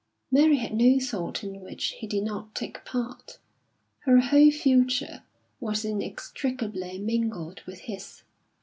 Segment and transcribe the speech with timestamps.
[0.31, 3.37] Mary had no thought in which he did not take part;
[3.99, 5.21] her whole future
[5.59, 8.23] was inextricably mingled with his.